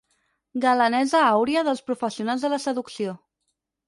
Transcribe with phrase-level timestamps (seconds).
[0.61, 3.15] Galanesa àuria dels professionals de la seducció.